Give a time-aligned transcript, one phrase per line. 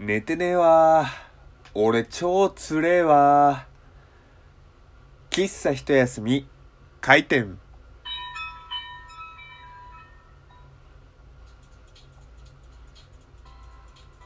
[0.00, 1.06] 寝てねえわ。
[1.74, 3.66] 俺超つれえわ。
[5.28, 6.46] 喫茶一休み。
[7.00, 7.58] 開店。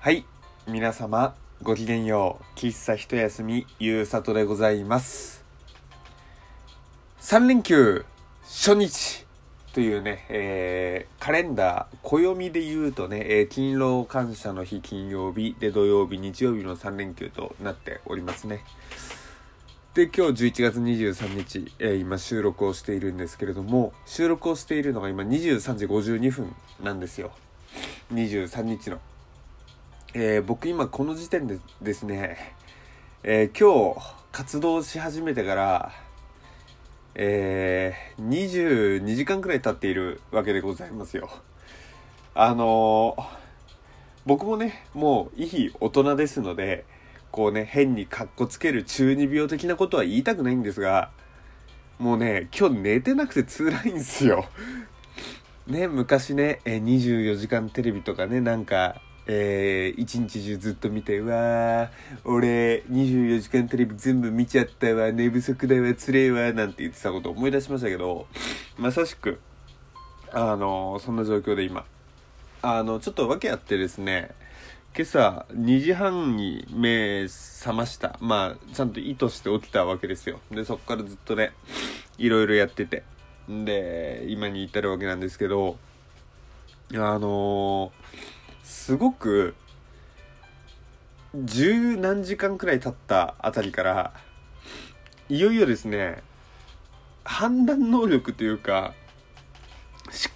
[0.00, 0.24] はい。
[0.66, 2.58] 皆様ごきげんよう。
[2.58, 5.44] 喫茶一休みゆうさとでございます。
[7.20, 8.04] 3連休
[8.42, 9.19] 初日。
[9.72, 18.64] というね、えー、カレンダー、暦で言うとね、えー、勤労感謝の日金曜日で土曜日、日曜日の3連休となっておりますね。
[19.94, 26.52] で、今日11月23日、えー、今収録をしているんですけれども、収録をしているのが今23時52分
[26.82, 27.30] なんですよ。
[28.12, 28.98] 23日の。
[30.14, 32.56] えー、僕今この時点でですね、
[33.22, 34.00] え、今日
[34.32, 35.92] 活動し始めてから、
[37.14, 41.30] えー、22時間くらい経っているわけでございますよ。
[42.34, 43.24] あのー、
[44.26, 46.84] 僕もね、もういい大人ですので、
[47.30, 51.10] こうね、変にカッコつける中二病的なことは言いたくないんですが、
[51.98, 54.46] もうね、今日寝てなくて辛いんですよ。
[55.66, 61.88] ね、昔ね、え24時間テレビとかね、なんか、えー、一日中ずっと見て、うわー、
[62.24, 68.26] 俺、24時間テレビ全部見ちゃったわ、寝不足だわ、つれえわ、なんて言ってたことを思い出しましたけど、
[68.78, 69.40] まさしく、
[70.32, 71.84] あのそんな状況で今、
[72.62, 74.30] あの、ちょっと訳あってですね、
[74.96, 78.18] 今朝2時半に目覚ました。
[78.20, 80.40] まあ、ちゃんと意図して起きたわけですよ。
[80.50, 81.52] で、そっからずっとね、
[82.18, 83.04] いろいろやってて。
[83.48, 85.78] で、今に至るわけなんですけど、
[86.94, 88.39] あのー
[88.70, 89.56] すごく
[91.34, 94.12] 十何時間くらい経ったあたりから
[95.28, 96.22] いよいよですね
[97.24, 98.94] 判断能力というか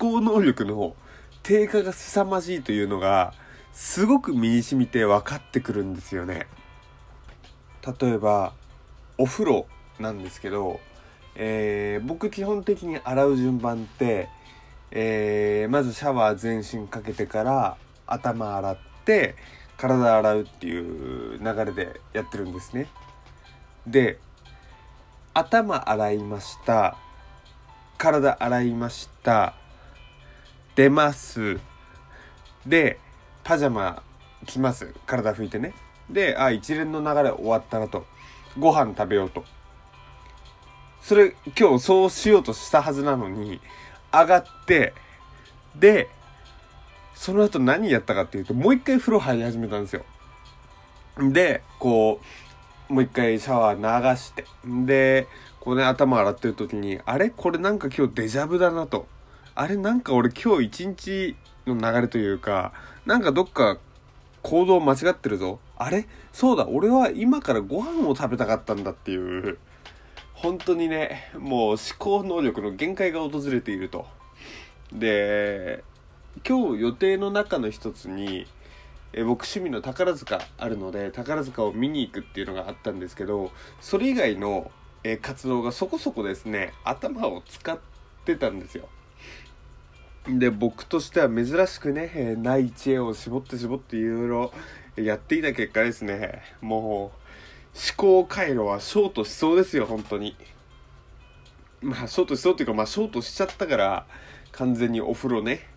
[0.00, 0.96] 思考能力の
[1.44, 3.34] 低下が凄まじいというのが
[3.72, 6.48] すごく身に染みて分かってくるんですよね。
[8.00, 8.52] 例えば
[9.16, 9.66] お風呂
[10.00, 10.80] なんですけど、
[11.36, 14.28] えー、僕基本的に洗う順番って、
[14.90, 19.34] えー、まずシャワー全身かけてから頭洗って
[19.76, 22.86] 体洗うっていう流れでやってるんですね。
[23.86, 24.18] で
[25.34, 26.96] 頭洗いました。
[27.98, 29.54] 体洗いました。
[30.76, 31.58] 出ます。
[32.66, 32.98] で
[33.42, 34.02] パジャマ
[34.46, 34.94] 着ます。
[35.06, 35.74] 体拭いてね。
[36.08, 38.06] であ一連の流れ終わったなと。
[38.58, 39.44] ご飯食べようと。
[41.02, 43.60] それ今日そうしようとしたはずなのに
[44.12, 44.94] 上がって
[45.74, 46.08] で
[47.14, 50.04] その後何やったかっていうと、もう一回風呂入り始めたんですよ。
[51.32, 52.20] で、こ
[52.90, 54.44] う、もう一回シャワー流して、
[54.84, 55.26] で、
[55.60, 57.30] こうね、頭洗ってる時に、あれ？
[57.30, 59.06] これなんか今日デジャブだなと。
[59.54, 59.76] あれ？
[59.76, 61.36] なんか俺今日一日
[61.66, 62.72] の流れというか、
[63.06, 63.78] なんかどっか
[64.42, 65.60] 行動間違ってるぞ。
[65.78, 66.06] あれ？
[66.32, 69.56] そうだ、俺は今からご飯を食べたかったんだっていう、
[70.34, 74.06] 本当にね、もう思考能力の限界が訪れていると。
[74.92, 75.82] で、
[76.42, 78.46] 今日予定の中の一つに、
[79.12, 84.72] え僕趣味の宝塚あるので宝塚を見に行くっていうのがあったんですけどそれ以外の、
[85.04, 87.78] え活動がそこそこですね頭を使っ
[88.24, 88.88] てたんですよ。
[90.26, 94.52] で僕としては珍しくね、えない知恵を絞って絞っていろいろ
[94.96, 97.12] やっていた結果ですねもう思
[97.96, 100.36] 考回路はショートしそうですよ本当に。
[101.80, 104.06] まあショートしそうっていうかまあショートしちゃったから
[104.52, 105.68] 完全にお風呂ね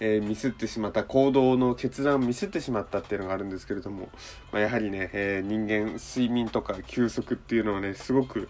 [0.00, 4.08] えー、ミスってしまった行動の決断をミスってしまったっていうのがあるんですけれども、
[4.50, 8.48] まあ、やはりね、えー、人間睡眠とか休息っていうのはねすごく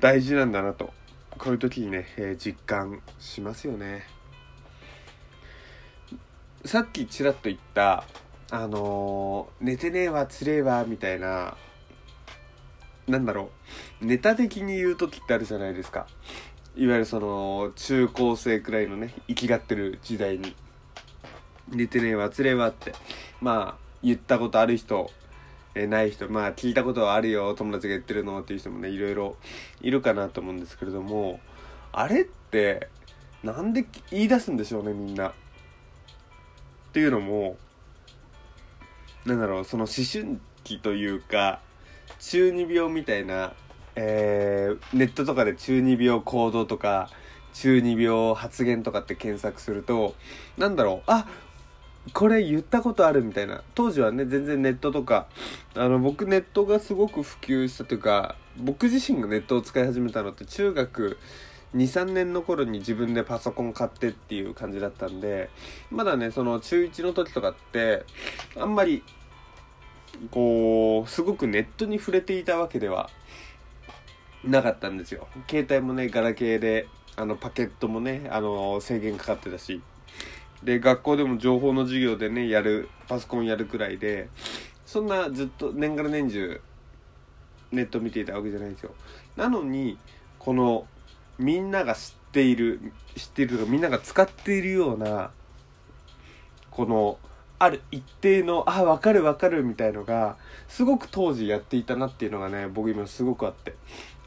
[0.00, 0.92] 大事なんだなと
[1.38, 4.04] こういう時にね、えー、実感しますよね。
[6.64, 8.04] さっきちらっと言った
[8.50, 11.56] あの寝てねえわつれえわみたいな
[13.06, 13.50] なんだろ
[14.00, 16.06] うネタ的に言う時ってあるじゃないですか。
[16.76, 20.54] いわゆるその中高生くらいのね生きがってる時代に。
[21.68, 22.92] 寝てねえわつれえわって
[23.40, 25.10] まあ言ったことある人
[25.74, 29.36] えない人まあ聞いたことはあるよ友達が言ってるのっていう人もねいろいろ
[29.80, 31.40] いるかなと思うんですけれども
[31.92, 32.88] あれって
[33.42, 35.28] なんで言い出すんでしょうねみんな。
[35.28, 35.32] っ
[36.92, 37.58] ていうのも
[39.26, 41.60] なんだろうその思春期というか
[42.20, 43.52] 中二病みたいな、
[43.96, 47.10] えー、ネットとかで中二病行動とか
[47.52, 50.14] 中二病発言とかって検索すると
[50.56, 51.26] なんだろうあ
[52.12, 53.62] これ言ったことあるみたいな。
[53.74, 55.26] 当時はね全然ネットとか
[55.74, 61.18] あの僕ネットがすごく普及したというか僕自身がネットを使い始めたのって中学
[61.74, 65.50] 23年の頃に自分でパソコン買ってっていう感じだったんで
[65.90, 68.04] まだねその中1の時とかって
[68.56, 69.02] あんまり
[70.30, 73.10] こうすごくネットに触れていたわけでは
[74.44, 75.26] なかったんですよ。
[75.50, 79.82] 携帯もねガラケーであのパケットもねあの制限かかってたし。
[80.62, 84.28] で学校でも情報の授業でねやるパソコンやるくらいで
[84.84, 86.60] そんなずっと年がら年中
[87.72, 88.92] ネット見ていたわけじゃないんですよ。
[89.36, 89.98] なのに
[90.38, 90.86] この
[91.38, 95.30] みんなが知っている知っているとかみんなが使っているような
[96.70, 97.18] この
[97.58, 100.36] ある一定のあ分かる分かるみたいのが
[100.68, 103.74] すごく当時やっていたなっていうのがね僕今すごくあって。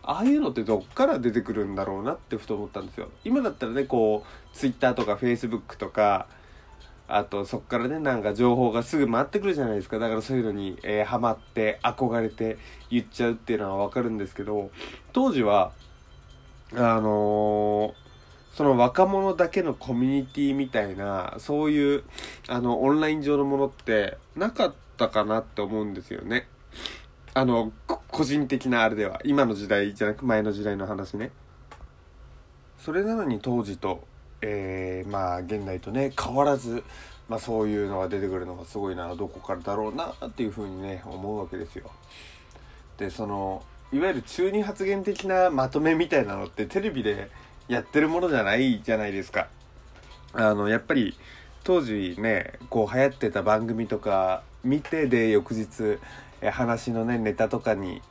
[0.03, 3.09] ああいうのってどっから出てくるんだろうなってふと思ったんですよ。
[3.23, 6.27] 今だったらねこう Twitter とか Facebook とか
[7.07, 9.99] あとそっからねなんか情報がすぐ回ってくるじゃないですか。
[9.99, 12.57] だからそういうのに、えー、ハマって憧れて
[12.89, 14.71] 言っちゃうっていうのは分かるんですけど
[15.13, 15.71] 当時は
[16.73, 18.09] あのー
[18.59, 22.03] その若者だけのコミュニティみたいなそういう
[22.49, 26.47] あのオンライン上のものってなかったかなって思うんですよね。
[27.33, 27.71] あの
[28.11, 31.31] 個人的なあれでは今の時代じゃなく前の時代の話ね
[32.77, 34.07] それなのに当時と
[34.41, 36.83] えー、まあ現代とね変わらず、
[37.27, 41.91] まあ、そういうのが出てくるのがすごいなどこからだろうなっていうふうにね思うわけですよ
[42.97, 47.29] でそのいわゆる中二発言的なまとめみたいなのってテレビで
[47.67, 49.47] やってるものじゃないじゃないですか。
[50.33, 51.15] あの、やっぱり
[51.63, 55.99] 当時ね、こう流行ってた番組とか見てで翌日、
[56.51, 58.01] 話のね、ネタとかに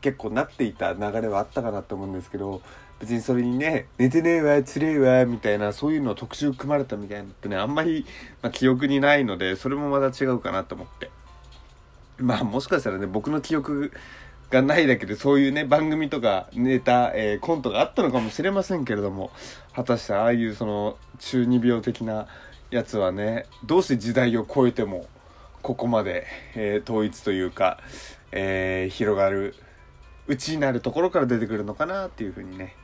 [0.00, 2.62] 結構なっていた流れはあったかなと思うんですけど、
[3.00, 8.04] 別にそれにね、寝てねえわ、つれえわ、みたいな、そういうの特集組まれたみたいなのってね、あんまり、
[8.42, 11.10] ま、記憶にないので、それもまた違うかなと思って。
[12.18, 13.92] まあもしかしたらね、僕の記憶
[14.50, 19.30] がないだけでそういうね番組とかネタ、えー、コントがあったのかもしれませんけれども
[19.74, 22.26] 果たしてああいうその中二病的な
[22.70, 25.06] やつはねどうして時代を超えても
[25.62, 27.78] ここまで、えー、統一というか、
[28.32, 29.54] えー、広がる
[30.26, 32.76] 内になるところから出てくるのかなっていうふうにね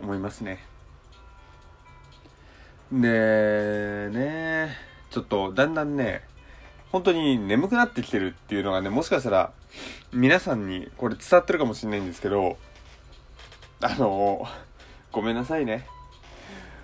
[0.00, 0.58] 思いますね。
[2.92, 4.76] でね
[5.10, 6.22] ちょっとだんだんね
[6.90, 9.52] 本当に眠くなってきてるっていうのがねもしかしたら
[10.12, 12.56] 皆さんにこれ伝わってるかもしれないんですけど
[13.80, 14.46] あの
[15.12, 15.86] ごめんなさいね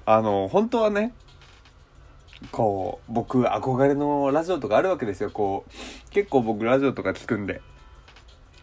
[0.04, 1.12] あの本当はね
[2.52, 5.30] こう僕憧れのラジオとかあるわけですよ。
[5.30, 7.60] こう結構僕ラジオとか聞くんで。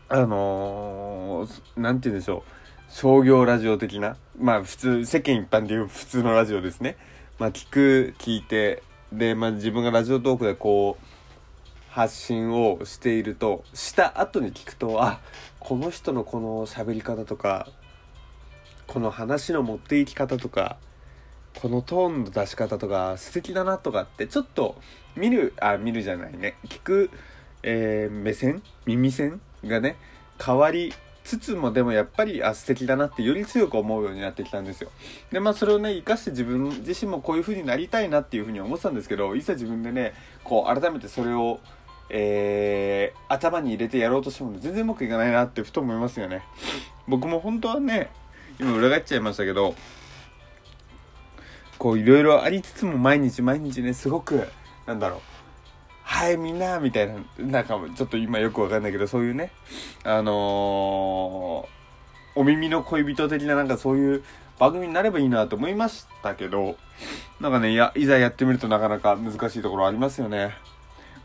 [0.09, 2.91] あの何、て言うんでしょう。
[2.91, 4.15] 商業ラジオ的な。
[4.39, 6.97] まあ普通世間一般でいう普通のラジオですね。
[7.39, 8.83] まあ聞く聞いて。
[9.11, 11.05] でまあ自分がラジオトークでこう
[11.89, 15.19] 発信をしているとした後に聞くとあ
[15.59, 17.67] この人のこの喋り方とか
[18.87, 20.77] この話の持っていき方とか
[21.61, 24.75] このトーンの出し方とか素敵だなとかってちょっと
[25.15, 26.55] 見るあ見るじゃないね。
[26.67, 27.09] 聞く、
[27.63, 28.61] えー、目線？
[28.85, 29.95] 耳線がね
[30.43, 34.91] 変わりつつもでもやっぱりあ素敵だなってより強く思うようになってきたんですよ。
[35.31, 40.13] でまあそれをね生かして自分自身もこういう風になりたいなっていう風に思ってたんですけどいざ自分でね
[40.43, 41.59] こう改めてそれを
[42.09, 46.43] えー、頭に入れてやろうとしても全然うまくいかないなってふと思いますよね。
[47.07, 48.09] 僕も本当はね
[48.59, 49.73] 今裏返っちゃいましたけど
[51.83, 54.47] こういろいろありつつも毎日毎日ねすごく
[54.85, 55.19] なんだろう
[56.03, 59.51] はいみんなみたいななんかちょっと今よくわかんないけどそういうね
[60.05, 64.23] あのー、お耳の恋人的ななんかそういう
[64.59, 66.77] 番組になればいいなと思いましたけど
[67.41, 70.53] なんかねいやいざやってみるとなかなか難しいところありますよね。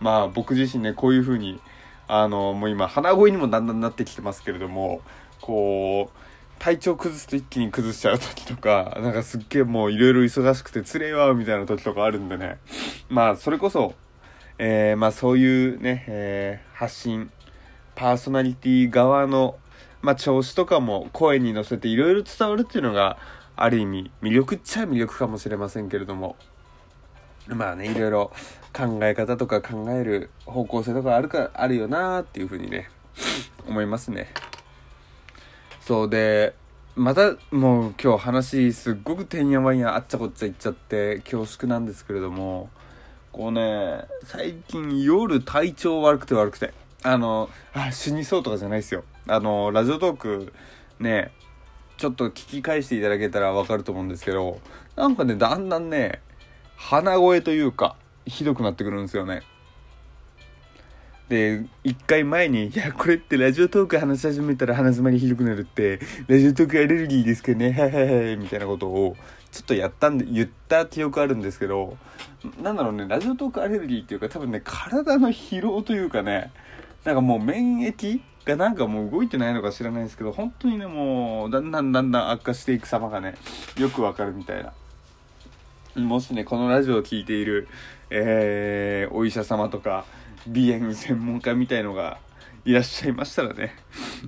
[0.01, 1.61] まあ僕自身ね、こういう風に、
[2.07, 5.01] あの、もう今、鼻声にもだんだんなってきてますけれども、
[5.41, 6.28] こう、
[6.59, 12.59] 体調崩すと一気に崩しちゃう時とか、 なんかすっげえもういろいろ忙しくてつれえわ、みたいな時とかあるんでね。
[13.09, 13.95] まあ、それこそ、
[14.59, 17.31] えー、まあそういうね、えー、発信、
[17.95, 19.57] パーソナリティ側の、
[20.03, 23.19] まあ調子とかも声に乗せていろいろ伝わるっていうのが、
[23.61, 26.37] ある意味魅力っちゃ魅力かもしれませんけれども、
[27.49, 28.31] まあね、いろいろ
[28.73, 32.89] 考え方とか考える方向性とかあるか、あるよなーっていうふうにね、
[33.67, 34.29] 思いますね。
[35.89, 36.53] そうで、
[36.97, 42.69] またもう今日話すっごくてんやわんやあっちゃこっちゃ言っちゃって恐縮なんですけれども、
[43.33, 49.03] こうね、最近夜体調悪くて悪くて、あの、あ、死にそうとかじゃないですよ。
[49.29, 50.53] あの、ラジオトーク
[51.01, 51.33] ね、
[51.97, 54.61] ちょっと聞き返していただけたらわかると思うんですけど、
[54.95, 56.21] なんかね、だんだんね、
[56.77, 59.41] 鼻声というか、ひどくなってくるんですよね。
[61.29, 69.17] で、一回前に、いや、これってラジオトーク話し始めたら鼻詰まりひどくなるって、ラジオトークアレルギーですかね、はいはいはい、みたいなことを、
[69.53, 71.99] ちょっとやったんで、言った記憶あるんですけど、
[72.63, 76.51] なんだろうね、ラジオトークアレルギーっていうか、多分ね、体の疲労というかね、
[77.05, 83.35] なんかもう免疫がなんかもう動いてないのか知らないですけど本当にねもうだんだんだんだん悪化していく様がね
[83.79, 84.73] よくわかるみたいな。
[86.03, 87.67] もしねこのラジオを聴いている、
[88.11, 90.05] えー、お医者様とか
[90.53, 92.19] 鼻炎専門家みたいのが
[92.65, 93.75] いらっしゃいましたらね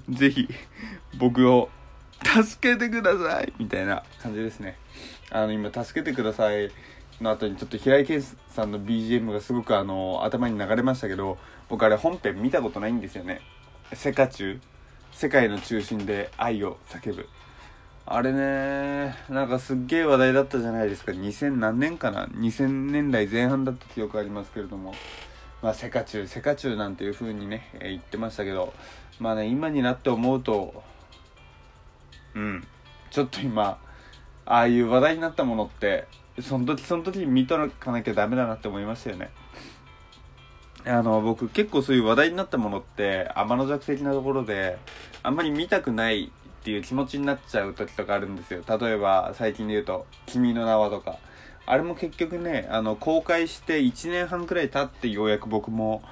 [0.09, 0.49] 是非
[1.19, 1.69] 僕を
[2.23, 4.77] 助けてくださいみたいな感じですね。
[5.31, 6.71] あの今助けてください
[7.21, 13.41] の後にちょっと平井堅さんの BGM がすごくあの頭に流れましたけど僕あれ本編見たことないんですよね。
[13.93, 14.61] 世界中
[15.13, 17.29] 世界の中心で愛を叫ぶ。
[18.07, 21.13] あれねなんかすっげえ話題だったじゃないですか。
[21.13, 22.27] 2000何年かな。
[22.27, 24.95] 2000年代前半だった記憶ありますけれども。
[25.63, 28.73] まあセカチュウセカチュウなんていう風にね、えー、言ってましたけど
[29.19, 30.83] まあね今になって思うと
[32.35, 32.67] うん
[33.11, 33.79] ちょっと今
[34.47, 36.07] ああいう話題になったものって
[36.41, 39.31] その時その時に見とかなきゃダメだなって思いましたよね。
[40.87, 44.79] あの僕結構そういう話題になったものって天の弱的なところで
[45.23, 48.63] あんまり見たくないっていう気持ちになっちゃう時とかあるんですよ。
[48.67, 51.19] 例えば最近で言うと「君の名は」とか。
[51.71, 56.03] あれも結局ねあの公開して1年半くらい経ってようやく僕も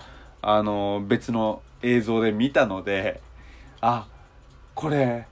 [0.40, 3.20] あの別の映像で見たので
[3.80, 4.06] あ
[4.74, 5.26] これ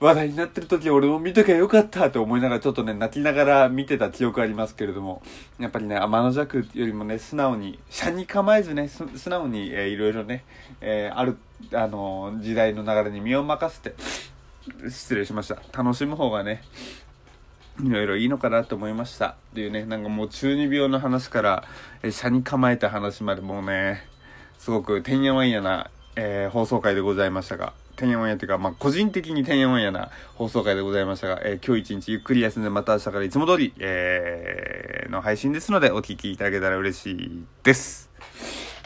[0.00, 5.22] 話題になってる時俺も見ときゃよかったと思いながらちょっとね泣きながら見てた記憶ありますけれども
[5.58, 10.44] やっぱりね天の弱よりもね素直に車に構えずね素直に、えー、いろいろね、
[10.80, 11.36] えー、ある
[11.74, 13.94] あの、時代の流れに身を任せて
[14.88, 15.56] 失礼しました。
[15.76, 16.62] 楽しむ方がね
[17.82, 21.64] いろいろいいのかなと思いましたっていうねなんかもう中二病の話から、
[22.02, 24.06] えー、車に構えた話までもうね
[24.58, 38.09] すごくてんやわんやな、えー、放送回でございましたがてんやわんやというか、まあ、個人的にてんやわんやな放送回でございましたが、えー、今日一日ゆっくり休んでまた明日からいつも通り、えー、の配信ですのでお聴きいただけたら嬉しいです。